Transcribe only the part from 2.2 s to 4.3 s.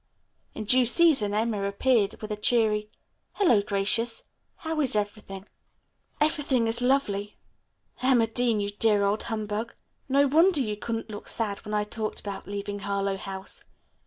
with a cheery, "Hello, Gracious.